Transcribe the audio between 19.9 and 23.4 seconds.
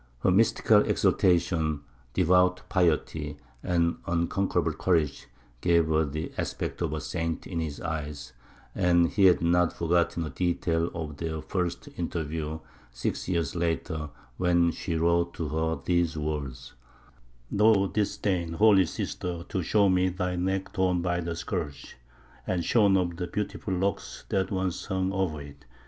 thy neck torn by the scourge, and shorn of the